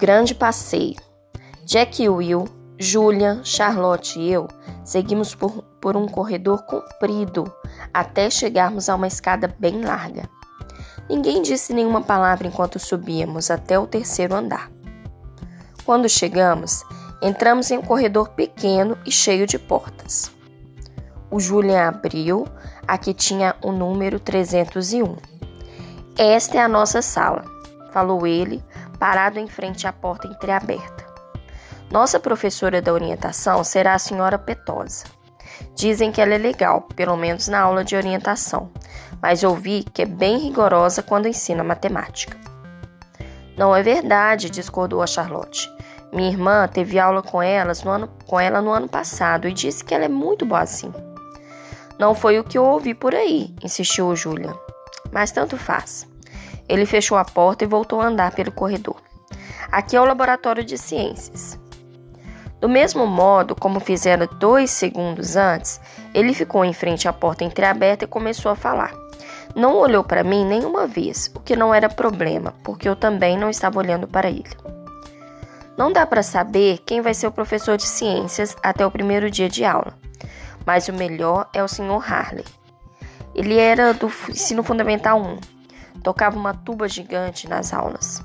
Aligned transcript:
grande 0.00 0.34
passeio. 0.34 0.96
Jack 1.66 2.02
e 2.02 2.08
Will, 2.08 2.48
Julia, 2.78 3.42
Charlotte 3.44 4.18
e 4.18 4.32
eu 4.32 4.48
seguimos 4.82 5.34
por, 5.34 5.62
por 5.78 5.94
um 5.94 6.08
corredor 6.08 6.62
comprido 6.62 7.52
até 7.92 8.30
chegarmos 8.30 8.88
a 8.88 8.94
uma 8.94 9.06
escada 9.06 9.54
bem 9.58 9.82
larga. 9.82 10.26
Ninguém 11.06 11.42
disse 11.42 11.74
nenhuma 11.74 12.00
palavra 12.00 12.48
enquanto 12.48 12.78
subíamos 12.78 13.50
até 13.50 13.78
o 13.78 13.86
terceiro 13.86 14.34
andar. 14.34 14.70
Quando 15.84 16.08
chegamos, 16.08 16.82
entramos 17.20 17.70
em 17.70 17.76
um 17.76 17.82
corredor 17.82 18.30
pequeno 18.30 18.96
e 19.04 19.12
cheio 19.12 19.46
de 19.46 19.58
portas. 19.58 20.32
O 21.30 21.38
Julian 21.38 21.88
abriu 21.88 22.48
a 22.88 22.96
que 22.96 23.12
tinha 23.12 23.54
o 23.62 23.70
número 23.70 24.18
301. 24.18 25.14
Esta 26.16 26.56
é 26.56 26.60
a 26.62 26.68
nossa 26.68 27.02
sala, 27.02 27.44
falou 27.92 28.26
ele, 28.26 28.64
parado 29.00 29.38
em 29.38 29.48
frente 29.48 29.86
à 29.86 29.92
porta 29.92 30.28
entreaberta. 30.28 31.06
Nossa 31.90 32.20
professora 32.20 32.80
da 32.80 32.92
orientação 32.92 33.64
será 33.64 33.94
a 33.94 33.98
senhora 33.98 34.38
Petosa. 34.38 35.06
Dizem 35.74 36.12
que 36.12 36.20
ela 36.20 36.34
é 36.34 36.38
legal, 36.38 36.82
pelo 36.94 37.16
menos 37.16 37.48
na 37.48 37.60
aula 37.60 37.82
de 37.82 37.96
orientação, 37.96 38.70
mas 39.20 39.42
ouvi 39.42 39.82
que 39.82 40.02
é 40.02 40.06
bem 40.06 40.38
rigorosa 40.38 41.02
quando 41.02 41.26
ensina 41.26 41.64
matemática. 41.64 42.38
Não 43.56 43.74
é 43.74 43.82
verdade, 43.82 44.50
discordou 44.50 45.02
a 45.02 45.06
Charlotte. 45.06 45.68
Minha 46.12 46.30
irmã 46.30 46.68
teve 46.68 46.98
aula 46.98 47.22
com, 47.22 47.42
elas 47.42 47.82
no 47.82 47.90
ano, 47.90 48.08
com 48.26 48.38
ela 48.38 48.60
no 48.60 48.70
ano 48.70 48.88
passado 48.88 49.48
e 49.48 49.52
disse 49.52 49.84
que 49.84 49.94
ela 49.94 50.04
é 50.04 50.08
muito 50.08 50.46
boazinha. 50.46 50.94
Não 51.98 52.14
foi 52.14 52.38
o 52.38 52.44
que 52.44 52.56
eu 52.56 52.64
ouvi 52.64 52.94
por 52.94 53.14
aí, 53.14 53.54
insistiu 53.62 54.08
o 54.08 54.16
Julian. 54.16 54.54
Mas 55.12 55.32
tanto 55.32 55.56
faz. 55.56 56.09
Ele 56.70 56.86
fechou 56.86 57.18
a 57.18 57.24
porta 57.24 57.64
e 57.64 57.66
voltou 57.66 58.00
a 58.00 58.06
andar 58.06 58.32
pelo 58.32 58.52
corredor. 58.52 58.96
Aqui 59.72 59.96
é 59.96 60.00
o 60.00 60.04
laboratório 60.04 60.64
de 60.64 60.78
ciências. 60.78 61.58
Do 62.60 62.68
mesmo 62.68 63.06
modo 63.06 63.54
como 63.54 63.80
fizera 63.80 64.26
dois 64.26 64.70
segundos 64.70 65.36
antes, 65.36 65.80
ele 66.14 66.32
ficou 66.32 66.64
em 66.64 66.72
frente 66.72 67.08
à 67.08 67.12
porta 67.12 67.44
entreaberta 67.44 68.04
e 68.04 68.08
começou 68.08 68.52
a 68.52 68.56
falar. 68.56 68.92
Não 69.54 69.76
olhou 69.76 70.04
para 70.04 70.22
mim 70.22 70.44
nenhuma 70.44 70.86
vez, 70.86 71.32
o 71.34 71.40
que 71.40 71.56
não 71.56 71.74
era 71.74 71.88
problema, 71.88 72.54
porque 72.62 72.88
eu 72.88 72.94
também 72.94 73.36
não 73.36 73.50
estava 73.50 73.78
olhando 73.78 74.06
para 74.06 74.28
ele. 74.28 74.56
Não 75.76 75.92
dá 75.92 76.06
para 76.06 76.22
saber 76.22 76.78
quem 76.86 77.00
vai 77.00 77.14
ser 77.14 77.26
o 77.26 77.32
professor 77.32 77.76
de 77.76 77.86
ciências 77.86 78.56
até 78.62 78.86
o 78.86 78.90
primeiro 78.90 79.30
dia 79.30 79.48
de 79.48 79.64
aula 79.64 79.98
mas 80.66 80.88
o 80.88 80.92
melhor 80.92 81.48
é 81.52 81.62
o 81.62 81.68
Sr. 81.68 82.00
Harley. 82.06 82.44
Ele 83.34 83.56
era 83.56 83.92
do 83.94 84.06
ensino 84.28 84.62
fundamental 84.62 85.20
1. 85.20 85.59
Tocava 86.02 86.38
uma 86.38 86.54
tuba 86.54 86.88
gigante 86.88 87.48
nas 87.48 87.72
aulas. 87.72 88.24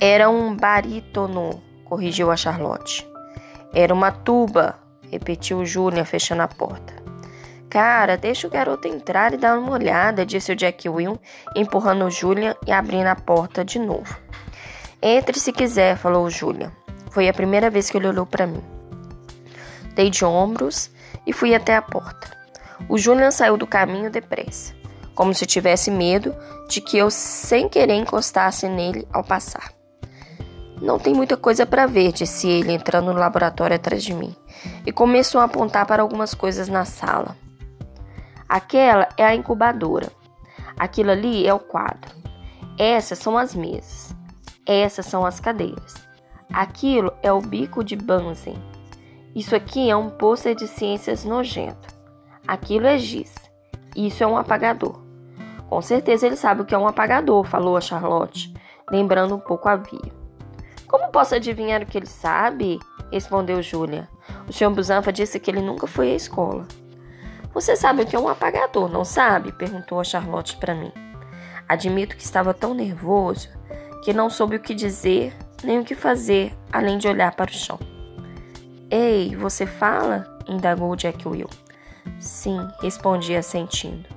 Era 0.00 0.28
um 0.28 0.54
barítono, 0.54 1.62
corrigiu 1.84 2.30
a 2.30 2.36
Charlotte. 2.36 3.06
Era 3.74 3.92
uma 3.92 4.10
tuba, 4.10 4.78
repetiu 5.10 5.64
Julian, 5.64 6.04
fechando 6.04 6.42
a 6.42 6.48
porta. 6.48 6.94
Cara, 7.68 8.16
deixa 8.16 8.46
o 8.46 8.50
garoto 8.50 8.88
entrar 8.88 9.34
e 9.34 9.36
dar 9.36 9.58
uma 9.58 9.72
olhada, 9.72 10.24
disse 10.24 10.52
o 10.52 10.56
Jack 10.56 10.88
Will, 10.88 11.20
empurrando 11.54 12.10
Julian 12.10 12.54
e 12.66 12.72
abrindo 12.72 13.08
a 13.08 13.16
porta 13.16 13.64
de 13.64 13.78
novo. 13.78 14.16
Entre 15.02 15.38
se 15.38 15.52
quiser, 15.52 15.96
falou 15.96 16.30
Julian. 16.30 16.72
Foi 17.10 17.28
a 17.28 17.34
primeira 17.34 17.70
vez 17.70 17.90
que 17.90 17.96
ele 17.96 18.08
olhou 18.08 18.26
para 18.26 18.46
mim. 18.46 18.62
Dei 19.94 20.10
de 20.10 20.24
ombros 20.24 20.90
e 21.26 21.32
fui 21.32 21.54
até 21.54 21.74
a 21.76 21.82
porta. 21.82 22.36
O 22.88 22.98
Julian 22.98 23.30
saiu 23.30 23.56
do 23.56 23.66
caminho 23.66 24.10
depressa, 24.10 24.74
como 25.16 25.34
se 25.34 25.46
tivesse 25.46 25.90
medo 25.90 26.32
de 26.68 26.80
que 26.80 26.96
eu 26.96 27.10
sem 27.10 27.68
querer 27.68 27.94
encostasse 27.94 28.68
nele 28.68 29.08
ao 29.12 29.24
passar. 29.24 29.72
Não 30.80 30.98
tem 30.98 31.14
muita 31.14 31.38
coisa 31.38 31.64
para 31.64 31.86
ver, 31.86 32.12
disse 32.12 32.46
ele, 32.46 32.70
entrando 32.70 33.12
no 33.12 33.18
laboratório 33.18 33.74
atrás 33.74 34.04
de 34.04 34.12
mim, 34.12 34.36
e 34.84 34.92
começou 34.92 35.40
a 35.40 35.44
apontar 35.44 35.86
para 35.86 36.02
algumas 36.02 36.34
coisas 36.34 36.68
na 36.68 36.84
sala. 36.84 37.34
Aquela 38.46 39.08
é 39.16 39.24
a 39.24 39.34
incubadora. 39.34 40.12
Aquilo 40.78 41.10
ali 41.10 41.46
é 41.46 41.54
o 41.54 41.58
quadro. 41.58 42.14
Essas 42.78 43.18
são 43.18 43.38
as 43.38 43.54
mesas. 43.54 44.14
Essas 44.66 45.06
são 45.06 45.24
as 45.24 45.40
cadeiras. 45.40 45.94
Aquilo 46.52 47.10
é 47.22 47.32
o 47.32 47.40
bico 47.40 47.82
de 47.82 47.96
Bunsen. 47.96 48.62
Isso 49.34 49.56
aqui 49.56 49.90
é 49.90 49.96
um 49.96 50.10
pôster 50.10 50.54
de 50.54 50.68
ciências 50.68 51.24
nojento. 51.24 51.88
Aquilo 52.46 52.86
é 52.86 52.98
giz. 52.98 53.34
Isso 53.96 54.22
é 54.22 54.26
um 54.26 54.36
apagador. 54.36 55.05
Com 55.68 55.82
certeza 55.82 56.26
ele 56.26 56.36
sabe 56.36 56.62
o 56.62 56.64
que 56.64 56.74
é 56.74 56.78
um 56.78 56.86
apagador, 56.86 57.44
falou 57.44 57.76
a 57.76 57.80
Charlotte, 57.80 58.54
lembrando 58.90 59.34
um 59.34 59.40
pouco 59.40 59.68
a 59.68 59.76
Via. 59.76 60.12
Como 60.86 61.10
posso 61.10 61.34
adivinhar 61.34 61.82
o 61.82 61.86
que 61.86 61.98
ele 61.98 62.06
sabe? 62.06 62.78
respondeu 63.10 63.62
Júlia. 63.62 64.08
O 64.48 64.52
Sr. 64.52 64.70
Busanfa 64.70 65.12
disse 65.12 65.40
que 65.40 65.50
ele 65.50 65.60
nunca 65.60 65.86
foi 65.86 66.12
à 66.12 66.14
escola. 66.14 66.66
Você 67.52 67.74
sabe 67.74 68.02
o 68.02 68.06
que 68.06 68.14
é 68.14 68.18
um 68.18 68.28
apagador, 68.28 68.88
não 68.88 69.04
sabe? 69.04 69.52
perguntou 69.52 69.98
a 69.98 70.04
Charlotte 70.04 70.56
para 70.56 70.74
mim. 70.74 70.92
Admito 71.68 72.16
que 72.16 72.22
estava 72.22 72.54
tão 72.54 72.74
nervoso 72.74 73.48
que 74.04 74.12
não 74.12 74.30
soube 74.30 74.56
o 74.56 74.60
que 74.60 74.74
dizer 74.74 75.36
nem 75.64 75.80
o 75.80 75.84
que 75.84 75.94
fazer, 75.94 76.54
além 76.72 76.98
de 76.98 77.08
olhar 77.08 77.34
para 77.34 77.50
o 77.50 77.54
chão. 77.54 77.78
Ei, 78.90 79.34
você 79.34 79.66
fala? 79.66 80.38
indagou 80.46 80.94
Jack 80.94 81.26
Will. 81.26 81.50
Sim, 82.20 82.68
respondi 82.80 83.34
assentindo. 83.34 84.15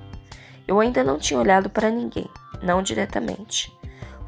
Eu 0.66 0.80
ainda 0.80 1.02
não 1.02 1.18
tinha 1.18 1.40
olhado 1.40 1.68
para 1.68 1.90
ninguém, 1.90 2.28
não 2.62 2.82
diretamente. 2.82 3.72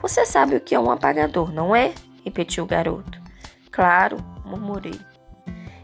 Você 0.00 0.26
sabe 0.26 0.56
o 0.56 0.60
que 0.60 0.74
é 0.74 0.80
um 0.80 0.90
apagador, 0.90 1.52
não 1.52 1.74
é? 1.74 1.92
repetiu 2.24 2.64
o 2.64 2.66
garoto. 2.66 3.20
Claro, 3.70 4.18
murmurei. 4.44 5.00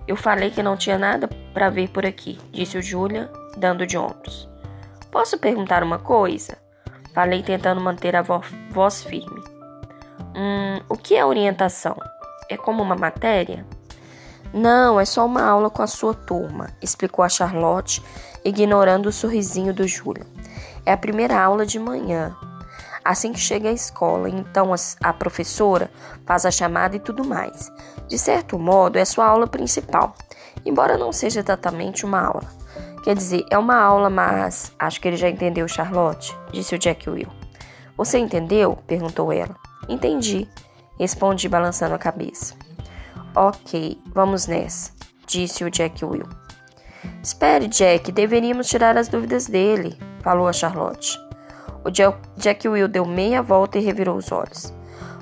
Eu 0.06 0.16
falei 0.16 0.50
que 0.50 0.62
não 0.62 0.76
tinha 0.76 0.98
nada 0.98 1.28
para 1.52 1.68
ver 1.68 1.88
por 1.88 2.06
aqui, 2.06 2.38
disse 2.50 2.78
o 2.78 2.82
Julian, 2.82 3.30
dando 3.56 3.86
de 3.86 3.98
ombros. 3.98 4.48
Posso 5.10 5.38
perguntar 5.38 5.82
uma 5.82 5.98
coisa? 5.98 6.56
Falei 7.12 7.42
tentando 7.42 7.80
manter 7.80 8.14
a 8.16 8.22
voz 8.22 9.02
firme. 9.04 9.42
Hum, 10.34 10.80
o 10.88 10.96
que 10.96 11.16
é 11.16 11.24
orientação? 11.24 11.96
É 12.48 12.56
como 12.56 12.82
uma 12.82 12.96
matéria? 12.96 13.66
Não, 14.52 14.98
é 14.98 15.04
só 15.04 15.26
uma 15.26 15.42
aula 15.42 15.68
com 15.68 15.82
a 15.82 15.86
sua 15.86 16.14
turma, 16.14 16.70
explicou 16.80 17.22
a 17.22 17.28
Charlotte, 17.28 18.02
ignorando 18.44 19.06
o 19.06 19.12
sorrisinho 19.12 19.74
do 19.74 19.86
Júlio. 19.86 20.24
É 20.88 20.92
a 20.92 20.96
primeira 20.96 21.38
aula 21.38 21.66
de 21.66 21.78
manhã. 21.78 22.34
Assim 23.04 23.30
que 23.30 23.38
chega 23.38 23.68
à 23.68 23.72
escola, 23.72 24.26
então 24.26 24.72
a 25.04 25.12
professora 25.12 25.90
faz 26.24 26.46
a 26.46 26.50
chamada 26.50 26.96
e 26.96 26.98
tudo 26.98 27.22
mais. 27.22 27.70
De 28.08 28.18
certo 28.18 28.58
modo, 28.58 28.96
é 28.96 29.04
sua 29.04 29.26
aula 29.26 29.46
principal, 29.46 30.14
embora 30.64 30.96
não 30.96 31.12
seja 31.12 31.40
exatamente 31.40 32.06
uma 32.06 32.22
aula. 32.22 32.50
Quer 33.04 33.14
dizer, 33.14 33.44
é 33.50 33.58
uma 33.58 33.76
aula, 33.76 34.08
mas 34.08 34.72
acho 34.78 34.98
que 34.98 35.08
ele 35.08 35.18
já 35.18 35.28
entendeu, 35.28 35.68
Charlotte, 35.68 36.34
disse 36.52 36.74
o 36.74 36.78
Jack 36.78 37.10
Will. 37.10 37.28
Você 37.94 38.16
entendeu? 38.16 38.78
perguntou 38.86 39.30
ela. 39.30 39.54
Entendi, 39.90 40.48
respondi 40.98 41.50
balançando 41.50 41.94
a 41.94 41.98
cabeça. 41.98 42.54
Ok, 43.36 44.00
vamos 44.06 44.46
nessa, 44.46 44.90
disse 45.26 45.64
o 45.64 45.70
Jack 45.70 46.02
Will. 46.02 46.47
Espere, 47.28 47.68
Jack, 47.68 48.10
deveríamos 48.10 48.68
tirar 48.68 48.96
as 48.96 49.06
dúvidas 49.06 49.46
dele, 49.46 49.98
falou 50.22 50.48
a 50.48 50.52
Charlotte. 50.52 51.20
O 51.84 51.90
Jack 51.90 52.66
Will 52.66 52.88
deu 52.88 53.04
meia 53.04 53.42
volta 53.42 53.76
e 53.76 53.82
revirou 53.82 54.16
os 54.16 54.32
olhos. 54.32 54.72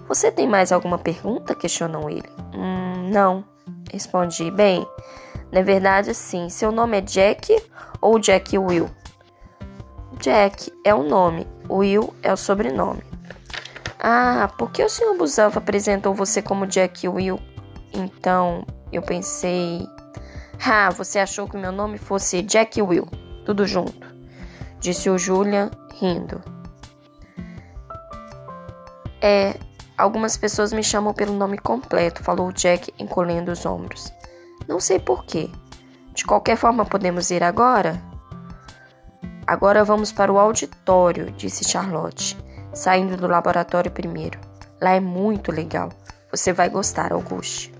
Você 0.07 0.31
tem 0.31 0.47
mais 0.47 0.71
alguma 0.71 0.99
pergunta? 0.99 1.53
questionou 1.53 2.09
ele. 2.09 2.29
Hum, 2.55 3.11
não, 3.11 3.45
respondi. 3.93 4.53
Bem, 4.53 4.87
na 5.51 5.63
verdade, 5.63 6.15
sim. 6.15 6.49
Seu 6.49 6.71
nome 6.71 6.99
é 6.99 7.01
Jack 7.01 7.61
ou 8.01 8.21
Jack 8.21 8.57
Will? 8.57 8.89
Jack 10.21 10.73
é 10.85 10.95
o 10.95 11.03
nome, 11.03 11.45
Will 11.69 12.15
é 12.23 12.33
o 12.33 12.37
sobrenome. 12.37 13.03
Ah, 13.99 14.49
por 14.57 14.71
que 14.71 14.85
o 14.85 14.89
Sr. 14.89 15.17
Busanfa 15.19 15.59
apresentou 15.59 16.15
você 16.15 16.41
como 16.41 16.69
Jack 16.69 17.09
Will 17.09 17.41
então 17.93 18.65
eu 18.93 19.03
pensei, 19.03 19.85
ah, 20.65 20.91
você 20.91 21.19
achou 21.19 21.49
que 21.49 21.57
meu 21.57 21.73
nome 21.73 21.99
fosse 21.99 22.43
Jack 22.43 22.81
Will, 22.81 23.07
tudo 23.45 23.67
junto, 23.67 24.07
disse 24.81 25.09
o 25.11 25.19
Julian 25.19 25.71
rindo. 25.95 26.43
É, 29.21 29.57
algumas 29.97 30.37
pessoas 30.37 30.73
me 30.73 30.83
chamam 30.83 31.13
pelo 31.13 31.35
nome 31.35 31.59
completo, 31.59 32.23
falou 32.23 32.53
Jack 32.53 32.93
encolhendo 32.99 33.51
os 33.51 33.65
ombros. 33.67 34.13
Não 34.69 34.81
sei 34.81 34.99
porquê. 34.99 35.51
De 36.13 36.25
qualquer 36.25 36.57
forma, 36.57 36.85
podemos 36.85 37.31
ir 37.31 37.43
agora? 37.43 38.01
Agora 39.47 39.85
vamos 39.85 40.11
para 40.11 40.33
o 40.33 40.39
auditório, 40.39 41.31
disse 41.33 41.65
Charlotte, 41.65 42.37
saindo 42.73 43.17
do 43.17 43.29
laboratório 43.29 43.91
primeiro. 43.91 44.41
Lá 44.81 44.91
é 44.91 45.01
muito 45.01 45.53
legal. 45.53 45.91
Você 46.31 46.53
vai 46.53 46.69
gostar, 46.69 47.13
Auguste. 47.13 47.76